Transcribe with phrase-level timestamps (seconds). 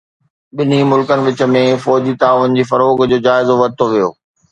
[0.55, 4.09] ٻنهي ملڪن وچ ۾ فوجي تعاون جي فروغ جو جائزو ورتو ويو